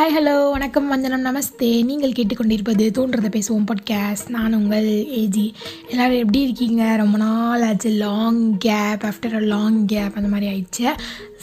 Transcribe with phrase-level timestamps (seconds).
[0.00, 1.24] Hi hello வணக்கம் வந்தனம்.
[1.24, 1.84] நமஸ்தே.
[1.88, 4.86] நீங்கள் கேட்டுக்கொண்டிருப்பது தோன்றதை பேசுவோம் பாட்காஸ்ட் நான் உங்கள்
[5.20, 5.44] ஏஜி
[5.88, 6.96] எல்லோரும் எப்படி இருக்கீங்க?
[6.96, 7.90] ரொம்ப நாள் ஆச்சு.
[7.90, 10.86] Long gap after a long gap அந்த மாதிரி ஆயிடுச்சு.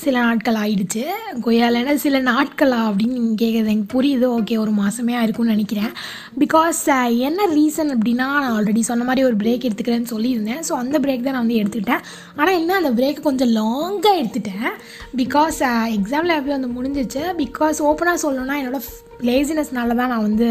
[0.04, 1.04] சில நாட்கள் ஆயிடுச்சு.
[1.46, 4.26] கொய்யாலன்னா சில நாட்களா அப்படின்னு நீங்கள் கேட்குறது எனக்கு புரியுது.
[4.38, 5.92] ஓகே ஒரு மாதமே ஆயிருக்கும்னு நினைக்கிறேன்.
[6.40, 10.64] பிகாஸ் uh, என்ன ரீசன் அப்படின்னா நான் ஆல்ரெடி சொன்ன மாதிரி ஒரு பிரேக் எடுத்துக்கிறேன்னு சொல்லியிருந்தேன்.
[10.70, 12.04] ஸோ அந்த பிரேக் தான் நான் வந்து எடுத்துக்கிட்டேன்.
[12.36, 14.70] ஆனால் என்ன அந்த பிரேக் கொஞ்சம் லாங்காக எடுத்துட்டேன்.
[15.18, 15.62] பிகாஸ்
[16.00, 17.24] எக்ஸாமில் எப்படி வந்து முடிஞ்சிச்சு.
[17.44, 18.80] பிகாஸ் ஓப்பனாக சொல்லணும் சொல்லணும்னா என்னோட
[19.28, 20.48] லேசினஸ்னால தான் நான் வந்து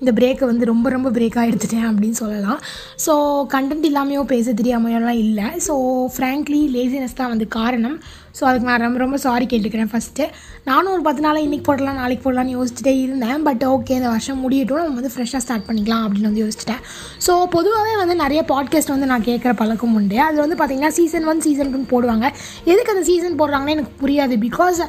[0.00, 2.60] இந்த பிரேக்கை வந்து ரொம்ப ரொம்ப பிரேக்காக எடுத்துட்டேன் அப்படின்னு சொல்லலாம்.
[3.04, 3.12] ஸோ
[3.54, 5.46] கண்டென்ட் இல்லாமையோ பேச தெரியாமையோலாம் இல்லை.
[5.66, 5.74] ஸோ
[6.16, 7.96] ஃப்ராங்க்லி லேசினஸ் தான் வந்து காரணம்.
[8.38, 10.24] ஸோ அதுக்கு நான் ரொம்ப ரொம்ப சாரி கேட்டுக்கிறேன் ஃபஸ்ட்டு
[10.68, 13.40] நானும் ஒரு பத்து நாள் இன்றைக்கி போடலாம் நாளைக்கு போடலாம்னு யோசிச்சுட்டே இருந்தேன்.
[13.48, 14.82] பட் ஓகே இந்த வருஷம் முடியட்டும்.
[14.82, 16.82] நம்ம வந்து ஃப்ரெஷ்ஷாக ஸ்டார்ட் பண்ணிக்கலாம் அப்படின்னு வந்து யோசிச்சிட்டேன்.
[17.26, 20.18] ஸோ பொதுவாகவே வந்து நிறைய பாட்காஸ்ட் வந்து நான் கேட்குற பழக்கம் உண்டு.
[20.28, 22.28] அது வந்து பார்த்திங்கன்னா சீசன் ஒன் சீசன் டூன்னு போடுவாங்க.
[22.72, 24.36] எதுக்கு அந்த சீசன் போடுறாங்கன்னு எனக்கு புரியாது.
[24.46, 24.80] பிகாஸ்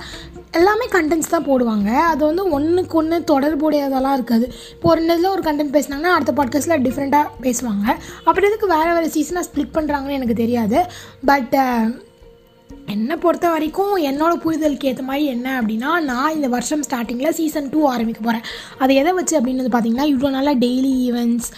[0.60, 1.90] எல்லாமே கண்டென்ட்ஸ் தான் போடுவாங்க.
[2.12, 4.46] அது வந்து ஒன்றுக்கு ஒன்று தொடர்புடையதெல்லாம் இருக்காது.
[4.72, 7.86] இப்போ ஒரு இதில் ஒரு கண்டென்ட் பேசினாங்கன்னா அடுத்த பாட்காஸ்ட்டில் டிஃப்ரெண்ட்டாக பேசுவாங்க.
[8.24, 10.80] அப்படி எதுக்கு வேறு வேறு சீசனாக ஸ்ப்ளிட் பண்ணுறாங்கன்னு எனக்கு தெரியாது.
[11.26, 11.56] பட்
[12.92, 17.80] என்னை பொறுத்த வரைக்கும் என்னோட புரிதலுக்கு ஏற்ற மாதிரி என்ன அப்படின்னா நான் இந்த வருஷம் ஸ்டார்டிங்கில் சீசன் டூ
[17.88, 18.46] ஆரம்பிக்க போகிறேன்
[18.78, 21.50] அது எதை வச்சு அப்படின்னு வந்து பார்த்தீங்கன்னா இவ்வளோ நாளாக டெய்லி ஈவெண்ட்ஸ்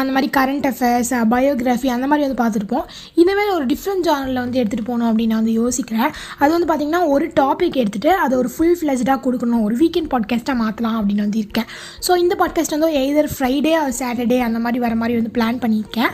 [0.00, 2.86] அந்த மாதிரி கரண்ட் அஃபேர்ஸ் பயோகிராஃபி அந்த மாதிரி வந்து பார்த்துருப்போம்.
[3.16, 6.10] இந்தமாதிரி ஒரு டிஃப்ரெண்ட் ஜானரில் வந்து எடுத்துகிட்டு போகணும் அப்படின்னு நான் வந்து யோசிக்கிறேன்.
[6.42, 9.62] அது வந்து பார்த்திங்கன்னா ஒரு டாபிக் எடுத்துகிட்டு அதை ஒரு ஃபுல் ஃப்ளெஜாக கொடுக்கணும்.
[9.62, 11.68] ஒரு வீக்கெண்ட் பாட்காஸ்ட்டாக மாற்றலாம் அப்படின்னு வந்து இருக்கேன்.
[12.08, 16.12] ஸோ இந்த பாட்காஸ்ட் வந்து எய்தர் ஃப்ரைடே ஆர் சாட்டர்டே அந்த மாதிரி வர மாதிரி வந்து பிளான் பண்ணியிருக்கேன்.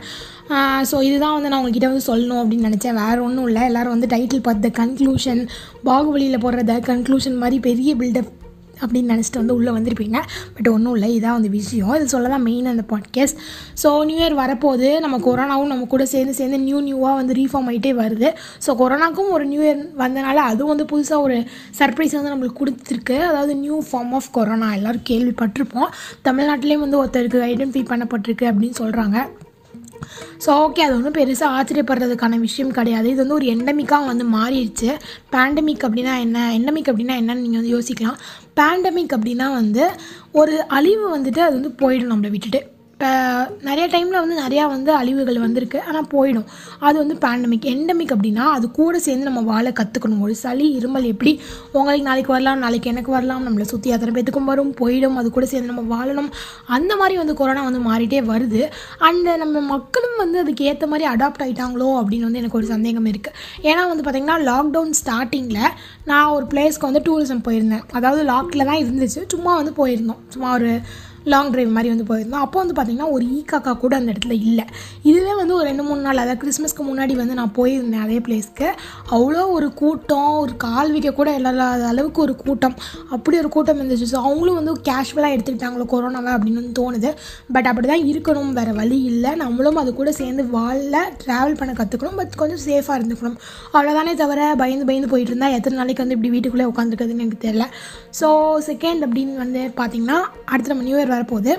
[0.91, 2.99] ஸோ இதுதான் வந்து நான் உங்ககிட்ட வந்து சொல்லணும் அப்படின்னு நினச்சேன்.
[3.03, 3.63] வேறு ஒன்றும் இல்லை.
[3.71, 5.41] எல்லோரும் வந்து டைட்டில் பார்த்து கன்க்ளூஷன்
[5.91, 8.33] பாகுபலியில் போடுறத கன்க்ளூஷன் மாதிரி பெரிய பில்டப்
[8.85, 10.19] அப்படின்னு நினச்சிட்டு வந்து உள்ளே வந்திருப்பீங்க.
[10.57, 11.09] பட் ஒன்றும் இல்லை.
[11.19, 11.93] இதான் வந்து விஷயம்.
[11.99, 13.39] இது சொல்ல தான் மெயின் அந்த பாட்காஸ்ட்
[13.83, 14.89] ஸோ நியூ இயர் வரப்போகுது.
[15.05, 18.31] நம்ம கொரோனாவும் நம்ம கூட சேர்ந்து சேர்ந்து நியூ நியூவாக வந்து ரீஃபார்ம் ஆகிட்டே வருது.
[18.67, 21.39] ஸோ கொரோனாக்கும் ஒரு நியூ இயர் வந்தனால அதுவும் வந்து புதுசாக ஒரு
[21.81, 23.19] சர்ப்ரைஸ் வந்து நம்மளுக்கு கொடுத்துருக்கு.
[23.31, 25.91] அதாவது நியூ ஃபார்ம் ஆஃப் கொரோனா எல்லோரும் கேள்விப்பட்டிருப்போம்.
[26.29, 29.19] தமிழ்நாட்டிலேயும் வந்து ஒருத்தருக்கு ஐடென்டிஃபை பண்ணப்பட்டிருக்கு அப்படின்னு சொல்கிறாங்க
[30.47, 33.09] ஸோ ஓகே அது ஒன்றும் பெருசாக ஆச்சரியப்படுறதுக்கான விஷயம் கிடையாது.
[33.09, 34.99] இது வந்து ஒரு எண்டமிக்காக வந்து மாறிடுச்சு.
[35.31, 36.53] பேண்டமிக் அப்படின்னா என்ன?
[36.59, 38.19] எண்டமிக் அப்படின்னா என்னன்னு நீங்கள் வந்து யோசிக்கலாம்.
[38.61, 39.91] பேண்டமிக் அப்படின்னா வந்து
[40.33, 42.63] ஒரு அழிவு வந்துட்டு அது வந்து போயிடும் நம்மளை விட்டுட்டு.
[43.69, 45.79] நிறைய டைமில் வந்து நிறையா வந்து அழிவுகள் வந்திருக்கு.
[45.89, 46.47] ஆனால் போயிடும்.
[46.87, 51.33] அது வந்து பேண்டமிக் எண்டமிக் அப்படின்னா அது கூட சேர்ந்து நம்ம வாழ கற்றுக்கணும் ஒரு சளி இருமல் எப்படி
[51.79, 55.19] உங்களுக்கு நாளைக்கு வரலாம் நாளைக்கு எனக்கு வரலாம் நம்மளை சுற்றி அத்தனை பேத்துக்கும் வரும் போயிடும்.
[55.21, 56.31] அது கூட சேர்ந்து நம்ம வாழணும்.
[56.77, 58.63] அந்த மாதிரி வந்து கொரோனா வந்து மாறிட்டே வருது.
[59.09, 63.37] அண்ட் நம்ம மக்களும் வந்து அதுக்கு ஏற்ற மாதிரி அடாப்ட் ஆகிட்டாங்களோ அப்படின்னு வந்து எனக்கு ஒரு சந்தேகம் இருக்குது
[63.71, 65.69] ஏன்னா வந்து பார்த்திங்கன்னா லாக்டவுன் ஸ்டார்டிங்கில்
[66.13, 67.85] நான் ஒரு பிளேஸ்க்கு வந்து டூரிசம் போயிருந்தேன்.
[68.01, 69.23] அதாவது லாக்கில் தான் இருந்துச்சு.
[69.35, 70.23] சும்மா வந்து போயிருந்தோம்.
[70.37, 70.73] சும்மா ஒரு
[71.33, 72.45] லாங் ட்ரைவ் மாதிரி வந்து போயிருந்தோம்.
[72.47, 74.65] அப்போ வந்து பார்த்திங்கன்னா ஒரு ஈ காக்கா கூட அந்த இடத்துல இல்லை.
[75.11, 78.69] இதுவே வந்து ஒரு ரெண்டு மூணு நாள் அதாவது கிறிஸ்மஸ்க்கு முன்னாடி வந்து நான் போயிருந்தேன் அதே பிளேஸ்க்கு
[79.17, 82.77] அவ்வளோ ஒரு கூட்டம் ஒரு கால் வைக்க கூட இல்லாத அளவுக்கு ஒரு கூட்டம்.
[83.17, 84.09] அப்படி ஒரு கூட்டம் இருந்துச்சு.
[84.13, 87.13] ஸோ அவங்களும் வந்து கேஷுவலாக எடுத்துக்கிட்டாங்களோ கொரோனாவை அப்படின்னு தோணுது.
[87.57, 89.33] பட் அப்படி தான் இருக்கணும் வேறு வழி இல்லை.
[89.45, 93.39] நம்மளும் அது கூட சேர்ந்து வாழில் ட்ராவல் பண்ண கற்றுக்கணும் பட் கொஞ்சம் சேஃபாக இருந்துக்கணும்.
[93.75, 97.67] அவ்வளோதானே தவிர பயந்து பயந்து போயிட்டு இருந்தால் எத்தனை நாளைக்கு வந்து இப்படி வீட்டுக்குள்ளே உட்காந்துருக்குதுன்னு எனக்கு தெரியல.
[98.21, 98.29] ஸோ
[98.71, 100.19] செகண்ட் அப்படின்னு வந்து பார்த்திங்கன்னா
[100.53, 101.55] அடுத்த நம்ம நியூ இயர் வரப்போகுது.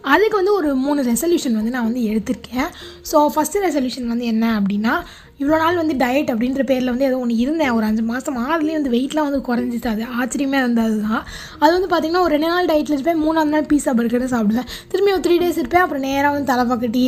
[0.00, 2.70] அதுக்கு வந்து ஒரு மூணு ரெசல்யூஷன் வந்து நான் வந்து எடுத்திருக்கேன்.
[3.12, 4.94] ஸோ ஃபஸ்ட்டு ரெசல்யூஷன் வந்து என்ன அப்படின்னா
[5.40, 7.72] இவ்வளோ நாள் வந்து டயட் அப்படின்ற பேரில் வந்து ஏதோ ஒன்று இருந்தேன்.
[7.76, 9.88] ஒரு அஞ்சு மாதம் அதுலேயே வந்து வெயிட்லாம் வந்து குறைஞ்சிச்சு.
[9.94, 11.22] அது ஆச்சரியமே இருந்தது தான்
[11.62, 13.20] அது வந்து பார்த்திங்கன்னா ஒரு ரெண்டு நாள் டயட்டில் இருப்பேன்.
[13.24, 14.68] மூணாவது நாள் பீஸா பர்கர் சாப்பிடுவேன்.
[14.92, 15.84] திரும்பி ஒரு த்ரீ டேஸ் இருப்பேன்.
[15.84, 17.04] அப்புறம் நேராக வந்து தலைப்பக்கட்டி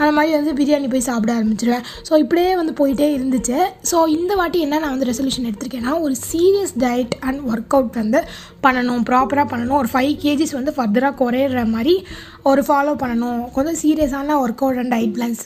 [0.00, 3.58] அந்த மாதிரி வந்து பிரியாணி போய் சாப்பிட ஆரம்பிச்சிடுவேன் ஸோ இப்படியே வந்து போயிட்டே இருந்துச்சு.
[3.90, 8.22] ஸோ இந்த வாட்டி என்ன நான் வந்து ரெசல்யூஷன் எடுத்திருக்கேன்னா ஒரு serious diet and workout வந்து
[8.66, 9.04] பண்ணணும்.
[9.10, 9.78] ப்ராப்பராக பண்ணணும்.
[9.82, 11.94] ஒரு ஃபைவ் கேஜிஸ் வந்து ஃபர்தராக குறையிற மாதிரி
[12.50, 13.40] ஒரு ஃபாலோ பண்ணணும்.
[13.54, 15.42] கொஞ்சம் சீரியஸான workout and diet plans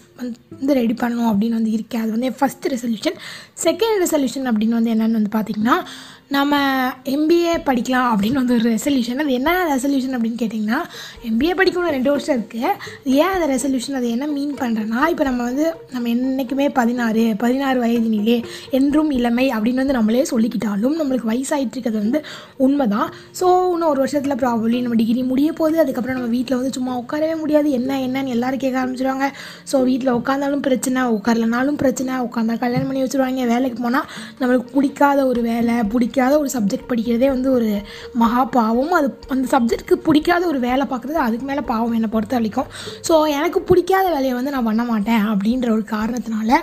[0.58, 2.02] வந்து ரெடி பண்ணணும் அப்படின்னு வந்து இருக்கேன்.
[2.04, 3.16] அது வந்து வந்து ஃபஸ்ட் ரெசல்யூஷன்
[3.62, 5.76] செகண்ட் ரெசல்யூஷன் அப்படின்னு வந்து என்னென்னு வந்து பார்த்திங்கன்னா
[6.34, 6.54] நம்ம
[7.12, 10.78] எம்பிஏ படிக்கலாம் அப்படின்னு வந்து ஒரு ரெசல்யூஷன் அது என்ன ரெசல்யூஷன் அப்படின்னு கேட்டிங்கன்னா
[11.28, 12.70] எம்பிஏ படிக்கணும் ரெண்டு வருஷம் இருக்குது
[13.16, 18.36] ஏன் அந்த ரெசல்யூஷன் அது என்ன மீன் பண்ணுறேன்னா இப்போ நம்ம வந்து நம்ம என்றைக்குமே பதினாறு பதினாறு வயதினிலே
[18.78, 22.20] என்றும் இளமை அப்படின்னு வந்து நம்மளே சொல்லிக்கிட்டாலும் நம்மளுக்கு வயசாகிட்டு இருக்கிறது வந்து
[22.66, 25.78] உண்மை தான் ஸோ இன்னும் ஒரு வருஷத்தில் ப்ராப்ளி நம்ம டிகிரி முடிய போகுது.
[25.84, 27.68] அதுக்கப்புறம் நம்ம வீட்டில் வந்து சும்மா உட்காரவே முடியாது.
[27.80, 29.28] என்ன என்னன்னு எல்லோரும் கேட்க ஆரம்பிச்சிருவாங்க.
[29.72, 32.14] ஸோ வீட்டில் உட்காந்தாலும் பிரச்சனை உட்காரலனாலும் பிரச்சனை.
[32.28, 33.44] உட்காந்தா கல்யாணம் பண்ணி வச்சுருவாங்க.
[33.54, 34.08] வேலைக்கு போனால்
[34.40, 37.68] நம்மளுக்கு பிடிக்காத ஒரு வேலை பிடிக்க பிடிக்காத ஒரு சப்ஜெக்ட் படிக்கிறதே வந்து ஒரு
[38.22, 38.92] மகா பாவம்.
[38.98, 42.68] அது அந்த சப்ஜெக்ட்டுக்கு பிடிக்காத ஒரு வேலை பார்க்குறது அதுக்கு மேலே பாவம் என்னை பொறுத்த வரைக்கும்.
[43.08, 46.60] ஸோ எனக்கு பிடிக்காத வேலையை வந்து நான் பண்ண மாட்டேன் அப்படின்ற ஒரு காரணத்தினால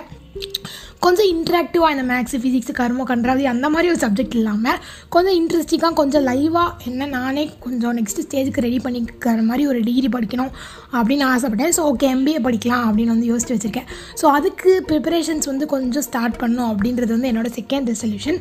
[1.04, 4.78] கொஞ்சம் இன்ட்ராக்டிவாக இந்த மேக்ஸு ஃபிசிக்ஸு கர்மோ கன்றாவது அந்த மாதிரி ஒரு சப்ஜெக்ட் இல்லாமல்
[5.14, 10.50] கொஞ்சம் இன்ட்ரெஸ்டிங்காக கொஞ்சம் லைவாக என்ன நானே கொஞ்சம் நெக்ஸ்ட் ஸ்டேஜுக்கு ரெடி பண்ணிக்கிற மாதிரி ஒரு டிகிரி படிக்கணும்
[10.96, 11.72] அப்படின்னு ஆசைப்பட்டேன்.
[11.76, 13.88] ஸோ ஓகே எம்பிஏ படிக்கலாம் அப்படின்னு வந்து யோசிச்சு வச்சுருக்கேன்.
[14.20, 18.38] ஸோ அதுக்கு ப்ரிப்பரேஷன்ஸ் வந்து கொஞ்சம் ஸ்டார்ட் பண்ணும் அப்படின்றது வந்து என்னோடய செகண்ட் ரெசல்யூஷன்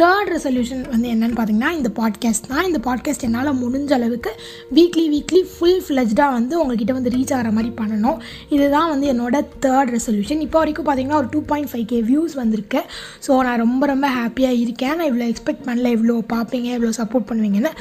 [0.00, 2.64] தேர்ட் ரெசல்யூஷன் வந்து என்னென்னு பார்த்தீங்கன்னா இந்த பாட்காஸ்ட் தான்.
[2.70, 4.32] இந்த பாட்காஸ்ட் என்னால் முடிஞ்ச அளவுக்கு
[4.80, 8.20] வீக்லி வீக்லி ஃபுல் ஃப்ளெஜ்டாக வந்து உங்கள்கிட்ட வந்து ரீச் ஆகிற மாதிரி பண்ணணும்.
[8.56, 12.80] இதுதான் வந்து என்னோட தேர்ட் ரெசல்யூஷன் இப்போ வரைக்கும் பார்த்தீங்கன்னா ஒரு two point five K views வந்திருக்கு.
[13.26, 14.94] ஸோ நான் ரொம்ப ரொம்ப ஹாப்பியாக இருக்கேன்.
[14.98, 17.72] நான் இவ்வளோ எக்ஸ்பெக்ட் பண்ணல இவ்வளோ பார்ப்பீங்க இவ்வளோ சப்போர்ட் பண்ணுவீங்கன்னு.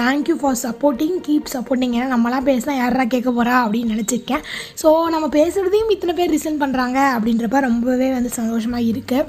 [0.00, 4.44] Thank you for supporting keep supporting ஏன்னா நம்மளாம் பேசினா யாரா கேட்க போகிறா அப்படின்னு நினச்சிருக்கேன்.
[4.82, 9.28] ஸோ நம்ம பேசுகிறதையும் இத்தனை பேர் ரிசன் பண்ணுறாங்க அப்படின்றப்ப ரொம்பவே வந்து சந்தோஷமாக இருக்குது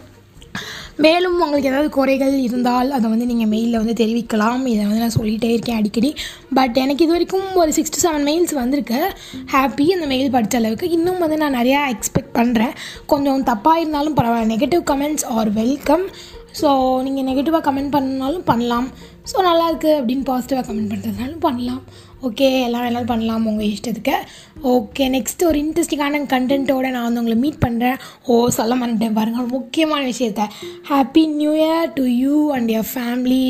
[1.06, 4.62] மேலும் உங்களுக்கு ஏதாவது குறைகள் இருந்தால் அதை வந்து நீங்கள் மெயிலில் வந்து தெரிவிக்கலாம்.
[4.74, 6.10] இதை வந்து நான் சொல்லிகிட்டே இருக்கேன் அடிக்கடி.
[6.58, 9.02] பட் எனக்கு இது வரைக்கும் ஒரு சிக்ஸ் டு செவன் மெயில்ஸ் வந்திருக்கு.
[9.56, 10.90] ஹாப்பி அந்த மெயில் படித்த அளவுக்கு.
[10.98, 12.74] இன்னும் வந்து நான் நிறையா எக்ஸ்பெக்ட் பண்ணுறேன்
[13.14, 14.52] கொஞ்சம் தப்பாக இருந்தாலும் பரவாயில்ல.
[14.56, 16.08] Negative comments are welcome
[16.60, 16.70] so
[17.06, 18.88] நீங்கள் நெகட்டிவாக கமெண்ட் பண்ணாலும் பண்ணலாம்.
[19.32, 21.82] ஸோ நல்லாயிருக்கு அப்படின்னு பாசிட்டிவாக கமெண்ட் பண்ணுறதுனாலும் பண்ணலாம்.
[22.28, 23.46] ஓகே எல்லாம் வேணாலும் பண்ணலாம்?
[23.50, 24.16] உங்கள் இஷ்டத்துக்கு.
[24.74, 30.02] ஓகே நெக்ஸ்ட் ஒரு இன்ட்ரெஸ்டிங்கான கண்டென்ட்டோட நான் வந்து உங்களை மீட் பண்ணுறேன் ஓ சொல்ல மாட்டேன் பாருங்கள் முக்கியமான
[30.12, 30.46] விஷயத்த.
[30.92, 33.44] Happy new year to you and your family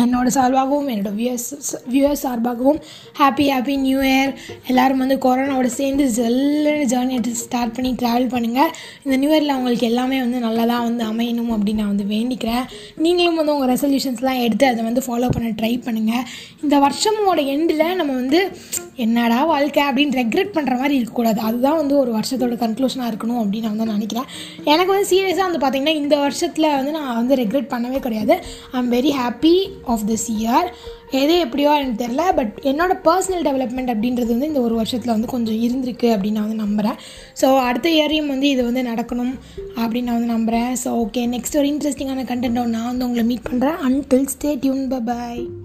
[0.00, 1.48] என்னோட சார்பாகவும் என்னோடய வியூஸ்
[1.94, 2.78] வியூஸ் சார்பாகவும்
[3.18, 4.32] ஹாப்பி ஹாப்பி நியூ இயர்
[4.66, 8.70] எல்லோரும் வந்து கொரோனாவோட சேர்ந்து ஜெல்லுன்னு ஜேர்னி ஸ்டார்ட் பண்ணி ட்ராவல் பண்ணுங்கள்
[9.04, 12.64] இந்த நியூ இயரில் அவங்களுக்கு எல்லாமே வந்து நல்லதாக வந்து அமையணும் அப்படின்னு நான் வந்து வேண்டிக்கிறேன்.
[12.96, 16.24] நீங்களும் வந்து உங்கள் ரெசல்யூஷன்ஸ்லாம் எடுத்து அதை வந்து ஃபாலோ பண்ண ட்ரை பண்ணுங்கள்
[16.62, 18.40] இந்த வருஷமோட எண்டில் நம்ம வந்து
[18.96, 21.40] என்னடா வாழ்க்கை அப்படின்னு ரெக்ரெட் பண்ணுற மாதிரி இருக்கக்கூடாது.
[21.40, 24.26] அதுதான் வந்து ஒரு வருஷத்தோட கன்க்ளூஷனாக இருக்கணும் அப்படின்னு நான் வந்து நினைக்கிறேன்.
[24.72, 28.34] எனக்கு வந்து சீரியஸாக வந்து பார்த்திங்கன்னா இந்த வருஷத்தில் வந்து நான் வந்து ரெக்ரெட் பண்ணவே கிடையாது.
[28.72, 29.54] I am very happy
[29.84, 30.68] of this year
[31.10, 35.54] எது எப்படியோ எனக்கு தெரில பட் என்னோட பர்சனல் டெவலப்மெண்ட் அப்படின்றது வந்து இந்த ஒரு வருஷத்தில் வந்து கொஞ்சம்
[35.54, 36.94] இருந்திருக்கு அப்படின்னு நான் வந்து நம்புகிறேன்
[37.42, 39.34] ஸோ அடுத்த இயரையும் வந்து இது வந்து நடக்கணும்
[39.76, 43.76] அப்படின்னு நான் வந்து நம்புகிறேன் ஸோ ஓகே நெக்ஸ்ட் ஒரு இன்ட்ரெஸ்டிங்கான கண்டென்ட்டை நான் வந்து உங்களை மீட் பண்ணுறேன்
[43.82, 45.61] அன்டில் ஸ்டே டியூன் பாய்